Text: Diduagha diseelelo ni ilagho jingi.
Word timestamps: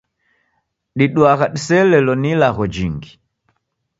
Diduagha 0.97 1.47
diseelelo 1.53 2.13
ni 2.21 2.29
ilagho 2.35 2.65
jingi. 2.75 3.11